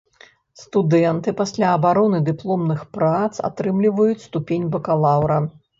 [0.61, 5.37] Студэнты пасля абароны дыпломных прац атрымліваюць ступень бакалаўра.